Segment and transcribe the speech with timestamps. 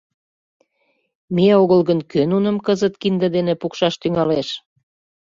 [1.35, 4.47] Ме огыл гын, кӧ нуным кызыт кинде дене пукшаш тӱҥалеш.